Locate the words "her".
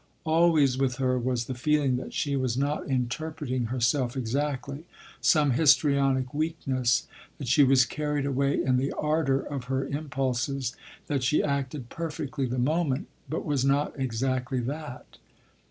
0.95-1.19, 9.65-9.85